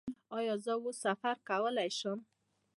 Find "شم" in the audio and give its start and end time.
1.99-2.19